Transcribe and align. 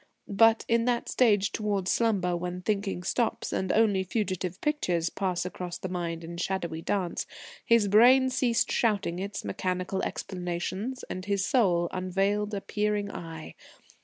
But, 0.27 0.65
in 0.67 0.85
that 0.85 1.09
stage 1.09 1.51
towards 1.51 1.91
slumber 1.91 2.35
when 2.35 2.63
thinking 2.63 3.03
stops, 3.03 3.53
and 3.53 3.71
only 3.71 4.03
fugitive 4.03 4.59
pictures 4.59 5.11
pass 5.11 5.45
across 5.45 5.77
the 5.77 5.89
mind 5.89 6.23
in 6.23 6.37
shadowy 6.37 6.81
dance, 6.81 7.27
his 7.63 7.87
brain 7.87 8.31
ceased 8.31 8.71
shouting 8.71 9.19
its 9.19 9.45
mechanical 9.45 10.01
explanations, 10.01 11.03
and 11.07 11.25
his 11.25 11.45
soul 11.45 11.87
unveiled 11.91 12.55
a 12.55 12.61
peering 12.61 13.11
eye. 13.11 13.53